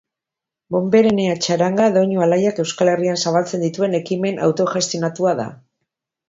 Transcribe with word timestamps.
Bonberenea 0.75 1.35
txaranga, 1.43 1.89
doinu 1.97 2.23
alaiak 2.27 2.61
Euskal 2.63 2.91
Herrian 2.95 3.21
zabaltzen 3.27 3.67
dituen 3.67 3.95
ekimen 4.01 4.43
autogestionatua 4.49 5.37
da. 5.43 5.47